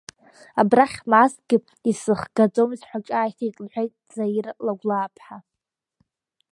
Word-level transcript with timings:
Абрахь 0.61 0.97
ҳмаазҭгьы 1.01 1.57
исзыхгаӡомызт 1.89 2.83
ҳәа 2.89 2.99
ҿааиҭит,— 3.07 3.55
лҳәеит 3.65 3.93
Заира 4.15 4.51
Лагәлааԥҳа. 4.65 5.37